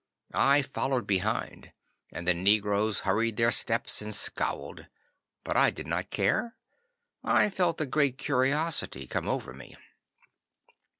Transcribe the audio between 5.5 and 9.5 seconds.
I did not care. I felt a great curiosity come